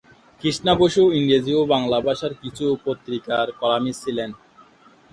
[0.41, 4.29] কৃষ্ণা বসু ইংরেজি ও বাংলা ভাষার কিছু পত্রিকার কলামিস্ট ছিলেন।